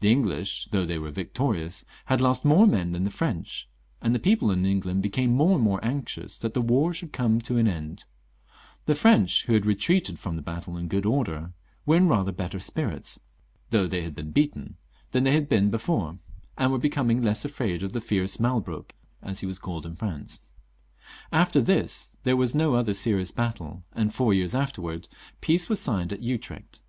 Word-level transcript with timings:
The 0.00 0.10
English, 0.10 0.68
though 0.70 0.86
they 0.86 0.96
were 0.98 1.10
victorious, 1.10 1.84
had 2.06 2.22
lost 2.22 2.42
more 2.42 2.66
men 2.66 2.92
than 2.92 3.04
the 3.04 3.10
XLV.] 3.10 3.12
LOUIS 3.12 3.14
XIV. 3.14 3.16
369 3.16 3.16
French, 3.18 3.68
and 4.00 4.22
people 4.22 4.50
in 4.50 4.64
England 4.64 5.02
became 5.02 5.34
more 5.36 5.56
and 5.56 5.62
more 5.62 5.84
anxious 5.84 6.38
that 6.38 6.54
the 6.54 6.62
war 6.62 6.94
should 6.94 7.12
come 7.12 7.38
to 7.42 7.58
an 7.58 7.68
end* 7.68 8.06
The 8.86 8.94
French, 8.94 9.44
who 9.44 9.52
had 9.52 9.66
retreated 9.66 10.18
from 10.18 10.36
the 10.36 10.40
battle 10.40 10.78
in 10.78 10.88
good 10.88 11.04
order, 11.04 11.52
were 11.84 11.96
in 11.96 12.08
rather 12.08 12.32
bet^ter 12.32 12.62
spirits, 12.62 13.20
though 13.68 13.86
they 13.86 14.00
had 14.00 14.14
been 14.14 14.30
beaten, 14.30 14.78
than 15.12 15.24
they 15.24 15.32
had 15.32 15.50
been 15.50 15.68
before, 15.70 16.18
and 16.56 16.72
were 16.72 16.78
becoming 16.78 17.20
less 17.20 17.44
afraid 17.44 17.82
of 17.82 17.92
the" 17.92 18.00
fierce 18.10 18.38
Malbrook," 18.40 18.94
as 19.22 19.40
he 19.40 19.46
was 19.46 19.58
called 19.58 19.84
in 19.84 19.94
France. 19.96 20.40
After 21.30 21.60
tjiis 21.60 22.12
there 22.24 22.36
was 22.38 22.54
no 22.54 22.72
other 22.74 22.94
serious 22.94 23.32
battle, 23.32 23.84
and 23.92 24.14
four 24.14 24.32
years 24.32 24.54
afterwards 24.54 25.10
peace 25.42 25.68
was* 25.68 25.78
signed 25.78 26.10
at 26.14 26.22
Utrecht. 26.22 26.80